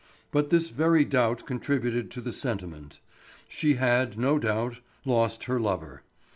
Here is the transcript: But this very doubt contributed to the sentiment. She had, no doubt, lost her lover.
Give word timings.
But 0.31 0.49
this 0.49 0.71
very 0.71 1.05
doubt 1.05 1.45
contributed 1.45 2.09
to 2.09 2.21
the 2.21 2.33
sentiment. 2.33 2.99
She 3.47 3.75
had, 3.75 4.17
no 4.17 4.39
doubt, 4.39 4.79
lost 5.05 5.43
her 5.43 5.59
lover. 5.59 6.01